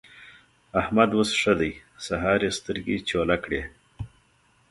احمد 0.81 1.09
اوس 1.17 1.29
ښه 1.41 1.53
دی؛ 1.59 1.71
سهار 2.05 2.39
يې 2.45 2.51
سترګې 2.59 2.97
چوله 3.09 3.37
کړې. 3.43 3.61